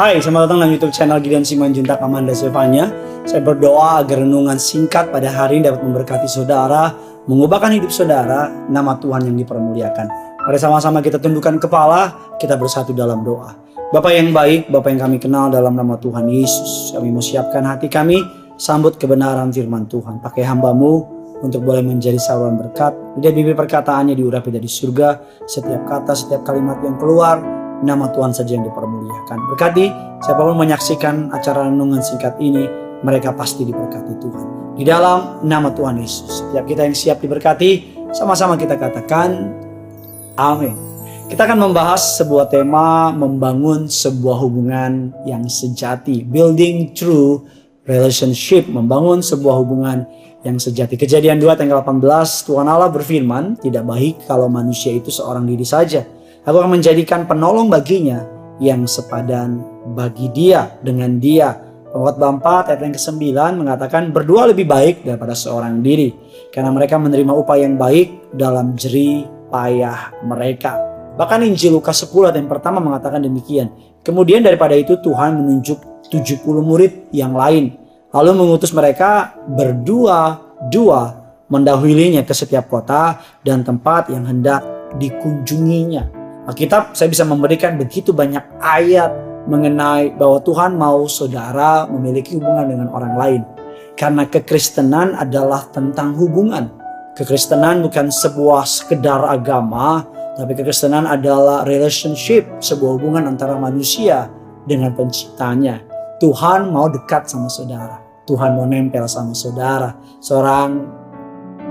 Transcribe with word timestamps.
Hai, 0.00 0.16
selamat 0.16 0.48
datang 0.48 0.64
dalam 0.64 0.72
YouTube 0.72 0.96
channel 0.96 1.20
Gideon 1.20 1.44
Simanjuntak 1.44 2.00
Amanda 2.00 2.32
Silvanya. 2.32 2.88
Saya 3.28 3.44
berdoa 3.44 4.00
agar 4.00 4.24
renungan 4.24 4.56
singkat 4.56 5.12
pada 5.12 5.28
hari 5.28 5.60
ini 5.60 5.68
dapat 5.68 5.84
memberkati 5.84 6.24
saudara, 6.24 6.88
mengubahkan 7.28 7.68
hidup 7.76 7.92
saudara, 7.92 8.48
nama 8.72 8.96
Tuhan 8.96 9.28
yang 9.28 9.36
dipermuliakan. 9.36 10.06
Mari 10.48 10.56
sama-sama 10.56 11.04
kita 11.04 11.20
tundukkan 11.20 11.60
kepala, 11.60 12.32
kita 12.40 12.56
bersatu 12.56 12.96
dalam 12.96 13.20
doa. 13.20 13.52
Bapak 13.92 14.08
yang 14.16 14.32
baik, 14.32 14.72
Bapak 14.72 14.88
yang 14.88 15.04
kami 15.04 15.20
kenal 15.20 15.52
dalam 15.52 15.76
nama 15.76 16.00
Tuhan 16.00 16.32
Yesus, 16.32 16.96
kami 16.96 17.12
mau 17.12 17.20
siapkan 17.20 17.60
hati 17.68 17.92
kami, 17.92 18.24
sambut 18.56 18.96
kebenaran 18.96 19.52
firman 19.52 19.84
Tuhan. 19.84 20.24
Pakai 20.24 20.48
hambamu 20.48 21.04
untuk 21.44 21.60
boleh 21.60 21.84
menjadi 21.84 22.16
saluran 22.16 22.56
berkat. 22.56 22.96
Dia 23.20 23.36
bibir 23.36 23.52
perkataannya 23.52 24.16
diurapi 24.16 24.48
dari 24.48 24.64
surga, 24.64 25.44
setiap 25.44 25.84
kata, 25.84 26.16
setiap 26.16 26.40
kalimat 26.48 26.80
yang 26.80 26.96
keluar, 26.96 27.59
nama 27.80 28.12
Tuhan 28.12 28.32
saja 28.32 28.56
yang 28.56 28.64
dipermuliakan. 28.68 29.38
Berkati 29.52 29.86
siapa 30.20 30.40
pun 30.40 30.56
menyaksikan 30.56 31.32
acara 31.32 31.68
renungan 31.68 32.00
singkat 32.04 32.36
ini, 32.40 32.68
mereka 33.00 33.32
pasti 33.32 33.64
diberkati 33.64 34.12
Tuhan. 34.20 34.46
Di 34.76 34.84
dalam 34.84 35.44
nama 35.44 35.72
Tuhan 35.72 36.00
Yesus, 36.00 36.44
setiap 36.44 36.64
kita 36.68 36.84
yang 36.84 36.96
siap 36.96 37.18
diberkati, 37.20 38.00
sama-sama 38.12 38.56
kita 38.56 38.76
katakan 38.76 39.52
amin. 40.36 40.76
Kita 41.30 41.46
akan 41.46 41.70
membahas 41.70 42.18
sebuah 42.18 42.50
tema 42.50 43.14
membangun 43.14 43.86
sebuah 43.86 44.36
hubungan 44.42 45.14
yang 45.22 45.46
sejati, 45.46 46.26
building 46.26 46.90
true 46.90 47.46
relationship, 47.86 48.66
membangun 48.66 49.22
sebuah 49.22 49.62
hubungan 49.62 50.10
yang 50.42 50.58
sejati. 50.58 50.98
Kejadian 50.98 51.38
2 51.38 51.54
tanggal 51.54 51.86
18, 51.86 52.48
Tuhan 52.48 52.66
Allah 52.66 52.90
berfirman, 52.90 53.62
tidak 53.62 53.86
baik 53.86 54.26
kalau 54.26 54.50
manusia 54.50 54.90
itu 54.90 55.12
seorang 55.12 55.46
diri 55.46 55.62
saja 55.62 56.02
Aku 56.40 56.56
akan 56.56 56.80
menjadikan 56.80 57.28
penolong 57.28 57.68
baginya 57.68 58.24
yang 58.56 58.88
sepadan 58.88 59.60
bagi 59.92 60.32
dia 60.32 60.72
dengan 60.80 61.20
dia. 61.20 61.52
Pengkhotbah 61.90 62.64
4 62.64 62.70
ayat 62.70 62.80
yang 62.86 62.94
ke-9 62.94 63.24
mengatakan 63.60 64.02
berdua 64.14 64.48
lebih 64.48 64.64
baik 64.64 65.02
daripada 65.02 65.34
seorang 65.34 65.82
diri 65.82 66.14
karena 66.54 66.70
mereka 66.70 66.96
menerima 67.02 67.34
upah 67.34 67.58
yang 67.58 67.74
baik 67.74 68.32
dalam 68.32 68.78
jeri 68.78 69.26
payah 69.50 70.22
mereka. 70.22 70.78
Bahkan 71.18 71.44
Injil 71.44 71.76
Lukas 71.76 72.00
10 72.06 72.30
ayat 72.30 72.38
yang 72.38 72.48
pertama 72.48 72.78
mengatakan 72.78 73.20
demikian. 73.20 73.74
Kemudian 74.00 74.40
daripada 74.40 74.72
itu 74.78 74.96
Tuhan 75.02 75.34
menunjuk 75.36 76.08
70 76.08 76.40
murid 76.62 77.12
yang 77.12 77.34
lain 77.34 77.74
lalu 78.10 78.30
mengutus 78.34 78.74
mereka 78.74 79.34
berdua-dua 79.46 81.00
mendahulunya 81.50 82.22
ke 82.22 82.34
setiap 82.34 82.70
kota 82.70 83.18
dan 83.42 83.66
tempat 83.66 84.10
yang 84.10 84.26
hendak 84.26 84.62
dikunjunginya. 84.98 86.19
Alkitab 86.50 86.98
saya 86.98 87.06
bisa 87.06 87.22
memberikan 87.22 87.78
begitu 87.78 88.10
banyak 88.10 88.42
ayat 88.58 89.14
mengenai 89.46 90.18
bahwa 90.18 90.42
Tuhan 90.42 90.74
mau 90.74 91.06
saudara 91.06 91.86
memiliki 91.86 92.34
hubungan 92.36 92.66
dengan 92.66 92.88
orang 92.90 93.14
lain. 93.14 93.42
Karena 93.94 94.26
kekristenan 94.26 95.14
adalah 95.14 95.70
tentang 95.70 96.18
hubungan. 96.18 96.74
Kekristenan 97.14 97.86
bukan 97.86 98.10
sebuah 98.10 98.66
sekedar 98.66 99.22
agama, 99.30 100.02
tapi 100.34 100.58
kekristenan 100.58 101.06
adalah 101.06 101.62
relationship, 101.62 102.48
sebuah 102.58 102.98
hubungan 102.98 103.30
antara 103.30 103.54
manusia 103.54 104.26
dengan 104.66 104.90
penciptanya. 104.98 105.84
Tuhan 106.18 106.74
mau 106.74 106.90
dekat 106.90 107.30
sama 107.30 107.46
saudara. 107.46 108.02
Tuhan 108.26 108.58
mau 108.58 108.66
nempel 108.66 109.06
sama 109.06 109.38
saudara. 109.38 109.94
Seorang 110.18 110.68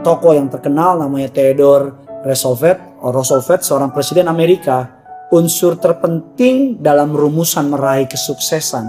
tokoh 0.07 0.37
yang 0.37 0.47
terkenal 0.47 1.01
namanya 1.01 1.27
Theodore 1.33 1.97
Roosevelt 2.23 2.88
Roosevelt, 2.99 3.63
seorang 3.63 3.95
presiden 3.95 4.27
Amerika, 4.27 4.91
unsur 5.31 5.79
terpenting 5.79 6.83
dalam 6.83 7.15
rumusan 7.15 7.71
meraih 7.71 8.11
kesuksesan 8.11 8.85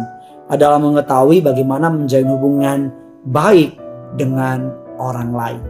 adalah 0.51 0.83
mengetahui 0.83 1.39
bagaimana 1.47 1.87
menjalin 1.87 2.31
hubungan 2.35 2.79
baik 3.23 3.79
dengan 4.19 4.75
orang 4.99 5.31
lain. 5.31 5.63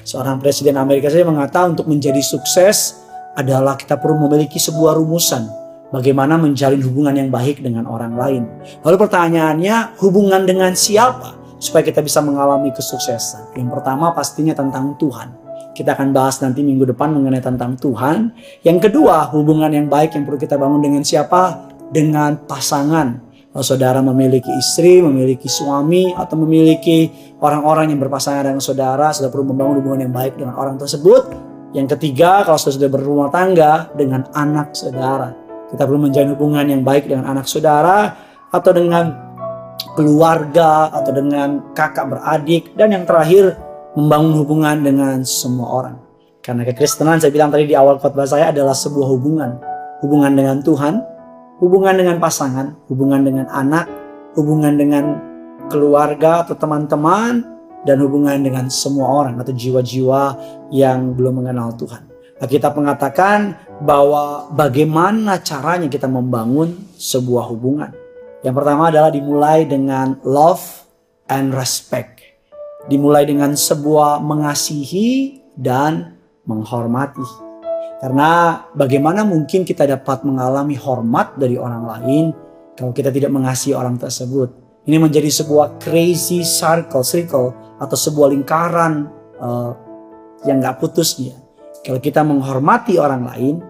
Seorang 0.00 0.40
presiden 0.40 0.80
Amerika 0.80 1.12
saja 1.12 1.28
mengatakan 1.28 1.76
untuk 1.76 1.92
menjadi 1.92 2.20
sukses 2.24 3.04
adalah 3.36 3.76
kita 3.76 4.00
perlu 4.00 4.24
memiliki 4.28 4.56
sebuah 4.56 4.96
rumusan 4.96 5.44
bagaimana 5.92 6.40
menjalin 6.40 6.80
hubungan 6.80 7.16
yang 7.16 7.28
baik 7.28 7.60
dengan 7.60 7.84
orang 7.84 8.16
lain. 8.16 8.42
Lalu 8.84 8.96
pertanyaannya, 8.96 10.00
hubungan 10.00 10.48
dengan 10.48 10.72
siapa 10.72 11.36
supaya 11.60 11.84
kita 11.84 12.00
bisa 12.00 12.24
mengalami 12.24 12.72
kesuksesan? 12.72 13.52
Yang 13.60 13.76
pertama 13.76 14.16
pastinya 14.16 14.56
tentang 14.56 14.96
Tuhan. 14.96 15.47
Kita 15.72 15.94
akan 15.94 16.10
bahas 16.10 16.42
nanti 16.42 16.66
minggu 16.66 16.90
depan 16.90 17.14
mengenai 17.14 17.38
tentang 17.38 17.78
Tuhan. 17.78 18.34
Yang 18.66 18.90
kedua, 18.90 19.30
hubungan 19.30 19.70
yang 19.70 19.86
baik 19.86 20.18
yang 20.18 20.26
perlu 20.26 20.38
kita 20.38 20.58
bangun 20.58 20.82
dengan 20.82 21.02
siapa? 21.06 21.70
Dengan 21.94 22.34
pasangan. 22.48 23.28
Kalau 23.48 23.64
saudara 23.64 24.02
memiliki 24.02 24.50
istri, 24.54 25.00
memiliki 25.00 25.46
suami, 25.46 26.12
atau 26.12 26.36
memiliki 26.38 27.08
orang-orang 27.40 27.90
yang 27.90 28.00
berpasangan 28.02 28.44
dengan 28.50 28.62
saudara, 28.62 29.10
sudah 29.14 29.30
perlu 29.32 29.50
membangun 29.54 29.82
hubungan 29.82 30.10
yang 30.10 30.14
baik 30.14 30.36
dengan 30.36 30.54
orang 30.58 30.76
tersebut. 30.76 31.32
Yang 31.72 31.96
ketiga, 31.96 32.44
kalau 32.44 32.58
saudara 32.60 32.76
sudah 32.78 32.90
berumah 32.92 33.28
tangga 33.32 33.72
dengan 33.96 34.26
anak 34.36 34.74
saudara. 34.74 35.32
Kita 35.68 35.84
perlu 35.84 36.00
menjalin 36.08 36.32
hubungan 36.32 36.64
yang 36.64 36.82
baik 36.82 37.12
dengan 37.12 37.28
anak 37.28 37.44
saudara 37.44 38.16
atau 38.48 38.72
dengan 38.72 39.28
keluarga 39.98 40.88
atau 40.94 41.12
dengan 41.12 41.74
kakak 41.74 42.06
beradik 42.08 42.72
dan 42.78 42.94
yang 42.94 43.04
terakhir 43.04 43.58
membangun 43.98 44.38
hubungan 44.38 44.78
dengan 44.86 45.26
semua 45.26 45.82
orang. 45.82 45.96
Karena 46.38 46.62
kekristenan 46.62 47.18
saya 47.18 47.34
bilang 47.34 47.50
tadi 47.50 47.66
di 47.66 47.74
awal 47.74 47.98
khotbah 47.98 48.30
saya 48.30 48.54
adalah 48.54 48.70
sebuah 48.70 49.10
hubungan. 49.10 49.58
Hubungan 49.98 50.38
dengan 50.38 50.62
Tuhan, 50.62 51.02
hubungan 51.58 51.98
dengan 51.98 52.22
pasangan, 52.22 52.78
hubungan 52.86 53.26
dengan 53.26 53.50
anak, 53.50 53.90
hubungan 54.38 54.78
dengan 54.78 55.04
keluarga 55.66 56.46
atau 56.46 56.54
teman-teman, 56.54 57.42
dan 57.82 57.98
hubungan 57.98 58.38
dengan 58.38 58.70
semua 58.70 59.10
orang 59.10 59.38
atau 59.42 59.50
jiwa-jiwa 59.50 60.22
yang 60.70 61.18
belum 61.18 61.42
mengenal 61.42 61.74
Tuhan. 61.74 62.06
Kita 62.38 62.70
mengatakan 62.70 63.58
bahwa 63.82 64.46
bagaimana 64.54 65.42
caranya 65.42 65.90
kita 65.90 66.06
membangun 66.06 66.70
sebuah 66.94 67.50
hubungan. 67.50 67.90
Yang 68.46 68.54
pertama 68.62 68.94
adalah 68.94 69.10
dimulai 69.10 69.66
dengan 69.66 70.22
love 70.22 70.86
and 71.26 71.50
respect 71.50 72.17
dimulai 72.88 73.28
dengan 73.28 73.52
sebuah 73.52 74.18
mengasihi 74.24 75.40
dan 75.54 76.18
menghormati. 76.48 77.24
Karena 78.00 78.62
bagaimana 78.72 79.26
mungkin 79.26 79.66
kita 79.66 79.84
dapat 79.84 80.24
mengalami 80.24 80.78
hormat 80.78 81.36
dari 81.36 81.60
orang 81.60 81.84
lain 81.84 82.24
kalau 82.78 82.94
kita 82.94 83.12
tidak 83.12 83.28
mengasihi 83.34 83.74
orang 83.76 84.00
tersebut. 84.00 84.54
Ini 84.88 84.96
menjadi 84.96 85.28
sebuah 85.28 85.76
crazy 85.82 86.46
circle, 86.46 87.04
circle 87.04 87.52
atau 87.76 87.96
sebuah 87.98 88.32
lingkaran 88.32 89.10
uh, 89.36 89.76
yang 90.48 90.64
gak 90.64 90.80
putusnya. 90.80 91.36
Kalau 91.84 92.00
kita 92.00 92.24
menghormati 92.24 92.96
orang 92.96 93.26
lain, 93.28 93.60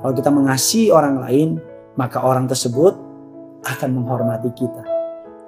kalau 0.00 0.14
kita 0.16 0.30
mengasihi 0.32 0.88
orang 0.88 1.20
lain, 1.20 1.48
maka 2.00 2.22
orang 2.22 2.48
tersebut 2.48 2.96
akan 3.66 3.90
menghormati 3.92 4.50
kita. 4.56 4.82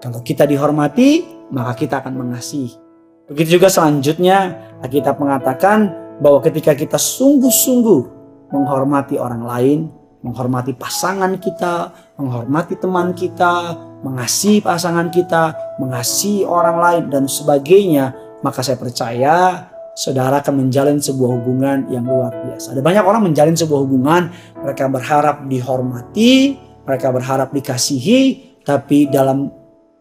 Kalau 0.03 0.21
kita 0.21 0.45
dihormati, 0.45 1.25
maka 1.49 1.73
kita 1.79 2.05
akan 2.05 2.15
mengasihi. 2.27 2.86
Begitu 3.27 3.59
juga 3.59 3.67
selanjutnya 3.67 4.55
kita 4.87 5.19
mengatakan 5.19 5.91
bahwa 6.23 6.39
ketika 6.47 6.79
kita 6.79 6.95
sungguh-sungguh 6.95 8.01
menghormati 8.55 9.19
orang 9.19 9.43
lain, 9.43 9.79
menghormati 10.23 10.79
pasangan 10.79 11.35
kita, 11.43 11.91
menghormati 12.23 12.79
teman 12.79 13.11
kita, 13.19 13.75
mengasihi 14.07 14.63
pasangan 14.63 15.11
kita, 15.11 15.59
mengasihi 15.83 16.47
orang 16.47 16.79
lain 16.79 17.03
dan 17.11 17.27
sebagainya, 17.27 18.15
maka 18.47 18.63
saya 18.63 18.79
percaya 18.79 19.67
saudara 19.99 20.39
akan 20.39 20.63
menjalin 20.67 21.03
sebuah 21.03 21.31
hubungan 21.43 21.91
yang 21.91 22.07
luar 22.07 22.31
biasa. 22.31 22.79
Ada 22.79 22.83
banyak 22.85 23.05
orang 23.05 23.23
menjalin 23.27 23.57
sebuah 23.59 23.81
hubungan, 23.83 24.23
mereka 24.63 24.87
berharap 24.87 25.43
dihormati, 25.51 26.63
mereka 26.87 27.11
berharap 27.11 27.51
dikasihi, 27.51 28.55
tapi 28.63 29.11
dalam 29.11 29.51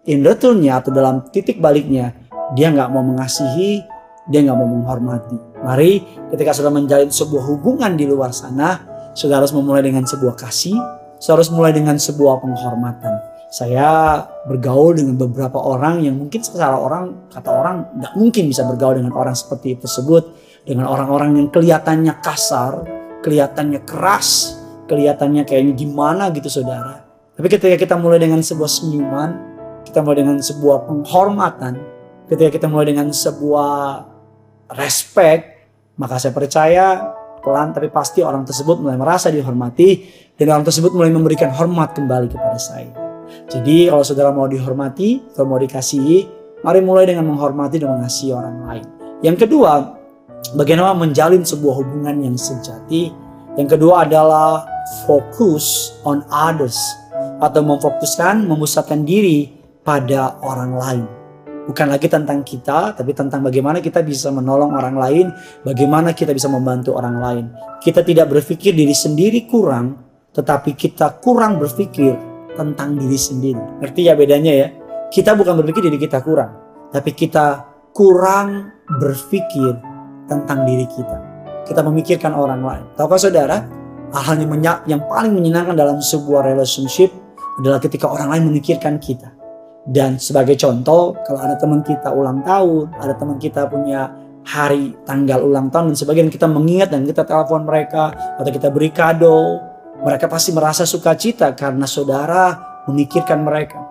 in 0.06 0.22
atau 0.22 0.94
dalam 0.94 1.26
titik 1.34 1.58
baliknya 1.58 2.14
dia 2.54 2.70
nggak 2.70 2.94
mau 2.94 3.02
mengasihi, 3.02 3.82
dia 4.30 4.40
nggak 4.46 4.58
mau 4.58 4.70
menghormati. 4.70 5.38
Mari 5.66 5.92
ketika 6.30 6.54
sudah 6.54 6.70
menjalin 6.70 7.10
sebuah 7.10 7.44
hubungan 7.50 7.98
di 7.98 8.06
luar 8.06 8.30
sana, 8.30 8.86
saudara 9.18 9.42
harus 9.42 9.56
memulai 9.56 9.82
dengan 9.82 10.06
sebuah 10.06 10.38
kasih, 10.38 10.78
saudara 11.18 11.42
harus 11.42 11.50
mulai 11.50 11.74
dengan 11.74 11.98
sebuah 11.98 12.44
penghormatan. 12.46 13.14
Saya 13.50 14.20
bergaul 14.46 15.00
dengan 15.00 15.16
beberapa 15.16 15.58
orang 15.58 16.04
yang 16.04 16.20
mungkin 16.20 16.44
secara 16.44 16.76
orang 16.76 17.32
kata 17.32 17.50
orang 17.50 17.76
nggak 17.98 18.14
mungkin 18.20 18.44
bisa 18.52 18.68
bergaul 18.68 19.00
dengan 19.00 19.16
orang 19.16 19.34
seperti 19.34 19.80
tersebut, 19.80 20.28
dengan 20.68 20.92
orang-orang 20.92 21.40
yang 21.40 21.48
kelihatannya 21.50 22.14
kasar, 22.20 22.84
kelihatannya 23.24 23.86
keras, 23.86 24.60
kelihatannya 24.90 25.46
kayaknya 25.48 25.74
gimana 25.78 26.30
gitu 26.34 26.50
saudara. 26.52 27.06
Tapi 27.38 27.48
ketika 27.48 27.76
kita 27.80 27.96
mulai 27.96 28.20
dengan 28.20 28.42
sebuah 28.42 28.70
senyuman, 28.70 29.30
kita 29.88 30.02
mulai 30.02 30.26
dengan 30.26 30.38
sebuah 30.42 30.90
penghormatan, 30.90 31.95
ketika 32.30 32.50
kita 32.50 32.66
mulai 32.70 32.94
dengan 32.94 33.10
sebuah 33.10 34.06
respect, 34.74 35.70
maka 35.98 36.18
saya 36.18 36.34
percaya 36.34 36.86
pelan 37.46 37.72
tapi 37.72 37.94
pasti 37.94 38.26
orang 38.26 38.42
tersebut 38.42 38.82
mulai 38.82 38.98
merasa 38.98 39.30
dihormati 39.30 40.02
dan 40.34 40.50
orang 40.50 40.66
tersebut 40.66 40.92
mulai 40.92 41.14
memberikan 41.14 41.54
hormat 41.54 41.94
kembali 41.94 42.28
kepada 42.34 42.58
saya. 42.58 42.90
Jadi 43.46 43.90
kalau 43.90 44.02
saudara 44.02 44.34
mau 44.34 44.50
dihormati, 44.50 45.34
kalau 45.38 45.56
mau 45.56 45.62
dikasihi, 45.62 46.18
mari 46.66 46.82
mulai 46.82 47.06
dengan 47.06 47.30
menghormati 47.30 47.78
dan 47.78 47.94
mengasihi 47.94 48.34
orang 48.34 48.58
lain. 48.66 48.86
Yang 49.22 49.46
kedua, 49.46 49.96
bagaimana 50.58 50.98
menjalin 50.98 51.46
sebuah 51.46 51.74
hubungan 51.82 52.16
yang 52.26 52.38
sejati. 52.38 53.14
Yang 53.56 53.80
kedua 53.80 54.04
adalah 54.04 54.68
fokus 55.08 55.96
on 56.04 56.22
others 56.28 56.78
atau 57.40 57.64
memfokuskan, 57.64 58.44
memusatkan 58.44 59.08
diri 59.08 59.50
pada 59.82 60.36
orang 60.44 60.72
lain. 60.76 61.06
Bukan 61.66 61.90
lagi 61.90 62.06
tentang 62.06 62.46
kita, 62.46 62.94
tapi 62.94 63.18
tentang 63.18 63.42
bagaimana 63.42 63.82
kita 63.82 64.06
bisa 64.06 64.30
menolong 64.30 64.78
orang 64.78 64.96
lain, 65.02 65.26
bagaimana 65.66 66.14
kita 66.14 66.30
bisa 66.30 66.46
membantu 66.46 66.94
orang 66.94 67.18
lain. 67.18 67.46
Kita 67.82 68.06
tidak 68.06 68.30
berpikir 68.30 68.78
diri 68.78 68.94
sendiri 68.94 69.50
kurang, 69.50 69.98
tetapi 70.30 70.78
kita 70.78 71.18
kurang 71.18 71.58
berpikir 71.58 72.14
tentang 72.54 73.02
diri 73.02 73.18
sendiri. 73.18 73.82
Ngerti 73.82 74.02
ya 74.06 74.14
bedanya 74.14 74.54
ya? 74.54 74.68
Kita 75.10 75.34
bukan 75.34 75.58
berpikir 75.66 75.90
diri 75.90 75.98
kita 75.98 76.22
kurang, 76.22 76.54
tapi 76.94 77.18
kita 77.18 77.66
kurang 77.98 78.70
berpikir 79.02 79.74
tentang 80.30 80.70
diri 80.70 80.86
kita. 80.86 81.18
Kita 81.66 81.82
memikirkan 81.82 82.38
orang 82.38 82.62
lain. 82.62 82.86
Tahukah 82.94 83.18
saudara, 83.18 83.58
hal 84.14 84.36
yang, 84.38 84.54
yang 84.86 85.02
paling 85.10 85.34
menyenangkan 85.34 85.74
dalam 85.74 85.98
sebuah 85.98 86.46
relationship 86.46 87.10
adalah 87.58 87.82
ketika 87.84 88.06
orang 88.08 88.32
lain 88.32 88.44
memikirkan 88.54 89.02
kita. 89.02 89.35
Dan 89.86 90.18
sebagai 90.18 90.58
contoh, 90.58 91.14
kalau 91.22 91.40
ada 91.46 91.54
teman 91.62 91.86
kita 91.86 92.10
ulang 92.10 92.42
tahun, 92.42 92.90
ada 92.98 93.14
teman 93.14 93.38
kita 93.38 93.70
punya 93.70 94.10
hari 94.46 94.98
tanggal 95.06 95.46
ulang 95.46 95.70
tahun 95.70 95.94
dan 95.94 95.98
sebagian 95.98 96.30
kita 96.34 96.50
mengingat 96.50 96.90
dan 96.90 97.06
kita 97.06 97.22
telepon 97.22 97.66
mereka 97.66 98.14
atau 98.38 98.50
kita 98.50 98.74
beri 98.74 98.90
kado, 98.90 99.62
mereka 100.02 100.26
pasti 100.26 100.54
merasa 100.54 100.90
sukacita 100.90 101.54
karena 101.54 101.86
saudara 101.86 102.58
memikirkan 102.90 103.46
mereka. 103.46 103.82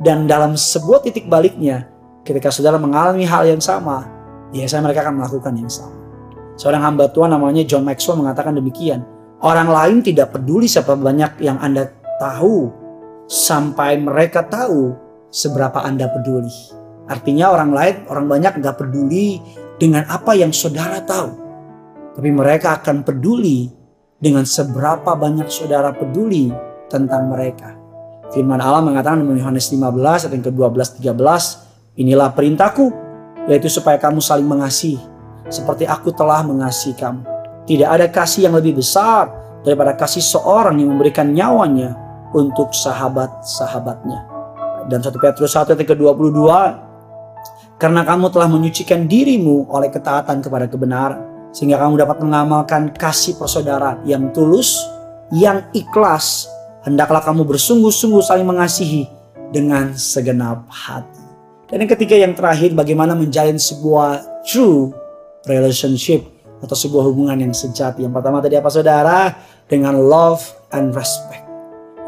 Dan 0.00 0.28
dalam 0.28 0.56
sebuah 0.56 1.04
titik 1.04 1.28
baliknya, 1.28 1.88
ketika 2.24 2.52
saudara 2.52 2.76
mengalami 2.76 3.24
hal 3.24 3.48
yang 3.48 3.60
sama, 3.60 4.08
biasanya 4.52 4.92
mereka 4.92 5.08
akan 5.08 5.24
melakukan 5.24 5.52
yang 5.56 5.72
sama. 5.72 5.96
Seorang 6.60 6.84
hamba 6.84 7.08
Tuhan 7.08 7.32
namanya 7.32 7.64
John 7.64 7.88
Maxwell 7.88 8.20
mengatakan 8.20 8.56
demikian. 8.56 9.04
Orang 9.40 9.72
lain 9.72 10.04
tidak 10.04 10.36
peduli 10.36 10.68
siapa 10.68 10.92
banyak 10.92 11.40
yang 11.40 11.56
Anda 11.64 11.88
tahu 12.20 12.68
sampai 13.24 13.96
mereka 13.96 14.44
tahu 14.44 14.92
seberapa 15.30 15.80
Anda 15.82 16.10
peduli. 16.10 16.52
Artinya 17.10 17.50
orang 17.50 17.70
lain, 17.74 17.94
orang 18.06 18.26
banyak 18.30 18.52
nggak 18.62 18.76
peduli 18.78 19.42
dengan 19.80 20.06
apa 20.06 20.36
yang 20.36 20.54
saudara 20.54 21.02
tahu. 21.02 21.30
Tapi 22.14 22.30
mereka 22.30 22.78
akan 22.82 23.02
peduli 23.02 23.70
dengan 24.20 24.44
seberapa 24.44 25.16
banyak 25.16 25.48
saudara 25.48 25.90
peduli 25.90 26.52
tentang 26.92 27.30
mereka. 27.32 27.74
Firman 28.30 28.62
Allah 28.62 28.84
mengatakan 28.84 29.26
dalam 29.26 29.34
Yohanes 29.34 29.72
15 29.74 30.30
ayat 30.30 30.32
yang 30.38 30.44
ke-12 30.46 31.02
13, 31.02 31.98
inilah 31.98 32.30
perintahku 32.30 32.86
yaitu 33.50 33.66
supaya 33.66 33.98
kamu 33.98 34.22
saling 34.22 34.46
mengasihi 34.46 35.00
seperti 35.50 35.82
aku 35.82 36.14
telah 36.14 36.46
mengasihi 36.46 36.94
kamu. 36.94 37.26
Tidak 37.66 37.88
ada 37.90 38.06
kasih 38.06 38.46
yang 38.46 38.54
lebih 38.54 38.78
besar 38.78 39.26
daripada 39.66 39.98
kasih 39.98 40.22
seorang 40.22 40.78
yang 40.78 40.94
memberikan 40.94 41.34
nyawanya 41.34 41.98
untuk 42.30 42.70
sahabat-sahabatnya. 42.70 44.29
Dan 44.90 44.98
1 44.98 45.14
Petrus 45.14 45.54
1 45.54 45.70
ayat 45.70 45.86
ke-22, 45.86 46.42
karena 47.80 48.02
kamu 48.04 48.26
telah 48.28 48.48
menyucikan 48.50 49.06
dirimu 49.08 49.70
oleh 49.70 49.88
ketaatan 49.88 50.42
kepada 50.44 50.68
kebenaran 50.68 51.30
sehingga 51.50 51.80
kamu 51.80 52.02
dapat 52.02 52.20
mengamalkan 52.22 52.92
kasih 52.94 53.38
persaudaraan 53.40 54.04
yang 54.04 54.30
tulus, 54.34 54.76
yang 55.32 55.64
ikhlas. 55.72 56.46
Hendaklah 56.84 57.24
kamu 57.24 57.48
bersungguh-sungguh 57.48 58.20
saling 58.20 58.44
mengasihi 58.44 59.08
dengan 59.48 59.96
segenap 59.96 60.68
hati. 60.70 61.22
Dan 61.70 61.86
yang 61.86 61.90
ketiga 61.94 62.16
yang 62.18 62.34
terakhir 62.34 62.74
bagaimana 62.74 63.14
menjalin 63.14 63.56
sebuah 63.56 64.42
true 64.42 64.90
relationship 65.46 66.24
atau 66.60 66.76
sebuah 66.76 67.04
hubungan 67.08 67.38
yang 67.40 67.54
sejati. 67.54 68.04
Yang 68.04 68.14
pertama 68.20 68.42
tadi 68.44 68.58
apa 68.58 68.68
saudara? 68.68 69.18
Dengan 69.70 69.96
love 69.96 70.42
and 70.74 70.90
respect. 70.92 71.46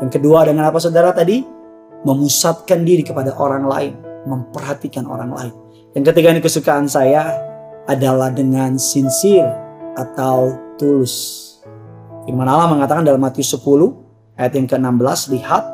Yang 0.02 0.18
kedua 0.18 0.44
dengan 0.44 0.66
apa 0.66 0.82
saudara 0.82 1.14
tadi? 1.14 1.61
Memusatkan 2.02 2.82
diri 2.82 3.06
kepada 3.06 3.34
orang 3.38 3.64
lain, 3.66 3.94
memperhatikan 4.26 5.06
orang 5.06 5.30
lain. 5.30 5.54
Yang 5.92 6.04
ketiga 6.10 6.28
ini 6.34 6.40
kesukaan 6.42 6.86
saya, 6.90 7.30
adalah 7.86 8.30
dengan 8.30 8.78
sincere 8.78 9.50
atau 9.98 10.54
tulus. 10.78 11.38
Firman 12.22 12.46
Allah 12.46 12.70
mengatakan 12.70 13.02
dalam 13.02 13.18
Matius 13.18 13.54
10 13.58 14.38
ayat 14.38 14.52
yang 14.54 14.66
ke-16, 14.70 15.34
Lihat, 15.34 15.64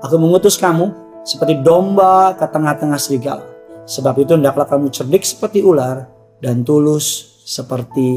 aku 0.00 0.16
mengutus 0.16 0.56
kamu 0.56 0.88
seperti 1.24 1.60
domba 1.60 2.32
ke 2.36 2.48
tengah-tengah 2.48 2.96
serigala. 2.96 3.44
Sebab 3.84 4.16
itu 4.22 4.36
hendaklah 4.36 4.64
kamu 4.64 4.88
cerdik 4.88 5.26
seperti 5.26 5.60
ular 5.60 6.08
dan 6.40 6.64
tulus 6.64 7.36
seperti 7.44 8.16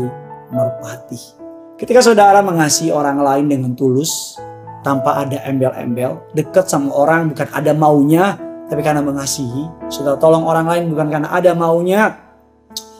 merpati. 0.53 1.43
Ketika 1.75 1.99
saudara 1.99 2.39
mengasihi 2.39 2.93
orang 2.93 3.19
lain 3.19 3.45
dengan 3.49 3.71
tulus, 3.73 4.37
tanpa 4.83 5.23
ada 5.23 5.39
embel-embel, 5.47 6.19
dekat 6.35 6.67
sama 6.67 6.91
orang 6.91 7.31
bukan 7.31 7.47
ada 7.55 7.71
maunya, 7.71 8.37
tapi 8.67 8.83
karena 8.83 8.99
mengasihi. 8.99 9.89
Saudara 9.89 10.19
tolong 10.19 10.43
orang 10.43 10.67
lain 10.67 10.83
bukan 10.91 11.07
karena 11.07 11.29
ada 11.31 11.51
maunya, 11.55 12.13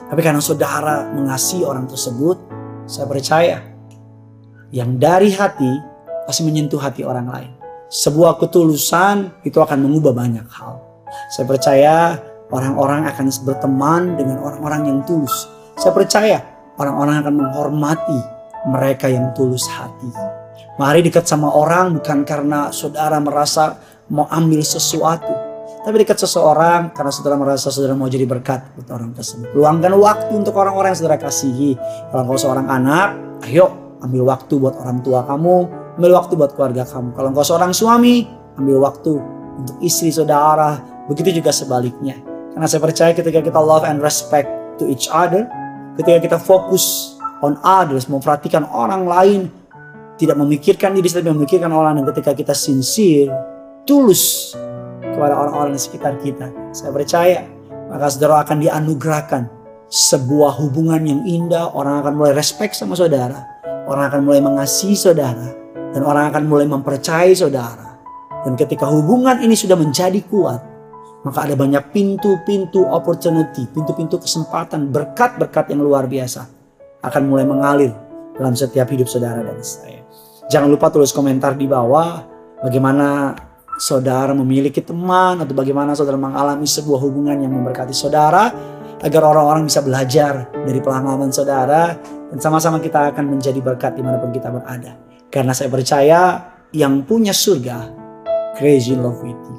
tapi 0.08 0.20
karena 0.24 0.40
saudara 0.40 1.12
mengasihi 1.12 1.68
orang 1.68 1.86
tersebut, 1.86 2.40
saya 2.88 3.06
percaya 3.08 3.58
yang 4.74 4.98
dari 4.98 5.30
hati 5.36 5.72
pasti 6.26 6.42
menyentuh 6.48 6.80
hati 6.82 7.06
orang 7.06 7.28
lain. 7.30 7.52
Sebuah 7.94 8.42
ketulusan 8.42 9.46
itu 9.46 9.62
akan 9.62 9.86
mengubah 9.86 10.18
banyak 10.18 10.48
hal. 10.50 10.82
Saya 11.30 11.46
percaya 11.46 12.18
orang-orang 12.50 13.06
akan 13.06 13.30
berteman 13.46 14.18
dengan 14.18 14.42
orang-orang 14.42 14.90
yang 14.90 15.00
tulus. 15.06 15.46
Saya 15.78 15.94
percaya 15.94 16.42
orang-orang 16.82 17.22
akan 17.22 17.34
menghormati 17.38 18.20
mereka 18.70 19.10
yang 19.10 19.30
tulus 19.38 19.66
hati. 19.70 20.10
Mari 20.80 21.06
dekat 21.06 21.30
sama 21.30 21.54
orang 21.54 21.98
bukan 22.02 22.26
karena 22.26 22.74
saudara 22.74 23.22
merasa 23.22 23.78
mau 24.10 24.26
ambil 24.30 24.66
sesuatu, 24.66 25.32
tapi 25.84 26.00
dekat 26.00 26.16
seseorang 26.16 26.96
karena 26.96 27.12
saudara 27.12 27.36
merasa 27.36 27.68
saudara 27.68 27.92
mau 27.92 28.08
jadi 28.08 28.24
berkat 28.24 28.74
buat 28.80 28.88
orang 28.96 29.12
tersebut. 29.12 29.52
Luangkan 29.52 29.92
waktu 30.00 30.32
untuk 30.32 30.56
orang-orang 30.56 30.96
yang 30.96 31.00
saudara 31.04 31.20
kasihi. 31.20 31.76
Kalau 32.08 32.24
kau 32.24 32.40
seorang 32.40 32.72
anak, 32.72 33.20
ayo 33.44 33.98
ambil 34.00 34.32
waktu 34.32 34.54
buat 34.58 34.80
orang 34.80 35.04
tua 35.04 35.28
kamu, 35.28 35.56
ambil 36.00 36.12
waktu 36.16 36.34
buat 36.40 36.52
keluarga 36.56 36.88
kamu. 36.88 37.12
Kalau 37.20 37.28
kau 37.36 37.44
seorang 37.44 37.72
suami, 37.76 38.24
ambil 38.56 38.80
waktu 38.80 39.12
untuk 39.60 39.76
istri 39.84 40.08
saudara. 40.10 40.80
Begitu 41.12 41.44
juga 41.44 41.52
sebaliknya. 41.52 42.16
Karena 42.56 42.64
saya 42.70 42.80
percaya 42.80 43.12
ketika 43.12 43.44
kita 43.44 43.60
love 43.60 43.84
and 43.84 44.00
respect 44.00 44.48
to 44.80 44.88
each 44.88 45.12
other, 45.12 45.50
ketika 46.00 46.20
kita 46.32 46.38
fokus 46.40 47.18
on 47.44 47.60
others, 47.60 48.08
memperhatikan 48.08 48.64
orang 48.72 49.04
lain, 49.04 49.52
tidak 50.24 50.40
memikirkan 50.40 50.96
diri 50.96 51.12
tapi 51.12 51.28
memikirkan 51.28 51.72
orang 51.76 52.00
dan 52.00 52.08
ketika 52.16 52.32
kita 52.32 52.56
sincere, 52.56 53.30
tulus 53.84 54.56
kepada 55.04 55.36
orang-orang 55.36 55.76
di 55.76 55.82
sekitar 55.84 56.16
kita. 56.24 56.48
Saya 56.72 56.96
percaya 56.96 57.44
maka 57.94 58.10
saudara 58.10 58.42
akan 58.42 58.58
dianugerahkan 58.64 59.44
sebuah 59.92 60.58
hubungan 60.58 61.06
yang 61.06 61.22
indah. 61.30 61.70
Orang 61.78 62.02
akan 62.02 62.18
mulai 62.18 62.34
respect 62.34 62.74
sama 62.74 62.98
saudara. 62.98 63.38
Orang 63.86 64.10
akan 64.10 64.26
mulai 64.26 64.42
mengasihi 64.42 64.98
saudara. 64.98 65.54
Dan 65.94 66.02
orang 66.02 66.34
akan 66.34 66.50
mulai 66.50 66.66
mempercayai 66.66 67.38
saudara. 67.38 68.02
Dan 68.42 68.58
ketika 68.58 68.90
hubungan 68.90 69.40
ini 69.46 69.54
sudah 69.54 69.78
menjadi 69.78 70.20
kuat, 70.26 70.60
maka 71.24 71.48
ada 71.48 71.56
banyak 71.56 71.96
pintu-pintu 71.96 72.84
opportunity, 72.84 73.64
pintu-pintu 73.72 74.20
kesempatan, 74.20 74.92
berkat-berkat 74.92 75.72
yang 75.72 75.86
luar 75.86 76.10
biasa 76.10 76.44
akan 77.00 77.22
mulai 77.30 77.48
mengalir 77.48 77.94
dalam 78.36 78.52
setiap 78.58 78.92
hidup 78.92 79.08
saudara 79.08 79.40
dan 79.40 79.56
saya. 79.64 80.03
Jangan 80.52 80.70
lupa 80.70 80.92
tulis 80.92 81.12
komentar 81.16 81.56
di 81.56 81.66
bawah 81.68 82.24
bagaimana 82.64 83.36
saudara 83.78 84.32
memiliki 84.38 84.84
teman 84.84 85.42
atau 85.42 85.54
bagaimana 85.56 85.98
saudara 85.98 86.20
mengalami 86.20 86.68
sebuah 86.68 87.00
hubungan 87.02 87.36
yang 87.42 87.52
memberkati 87.52 87.96
saudara 87.96 88.54
agar 89.04 89.22
orang-orang 89.28 89.68
bisa 89.68 89.84
belajar 89.84 90.48
dari 90.64 90.80
pengalaman 90.80 91.34
saudara 91.34 91.98
dan 92.32 92.40
sama-sama 92.40 92.80
kita 92.80 93.12
akan 93.12 93.36
menjadi 93.36 93.60
berkat 93.60 94.00
di 94.00 94.02
mana 94.06 94.22
pun 94.22 94.32
kita 94.32 94.48
berada. 94.48 94.96
Karena 95.28 95.52
saya 95.52 95.68
percaya 95.68 96.22
yang 96.72 97.04
punya 97.04 97.36
surga 97.36 97.92
crazy 98.56 98.96
love 98.96 99.20
with 99.20 99.36
you. 99.36 99.58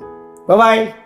Bye-bye. 0.48 1.03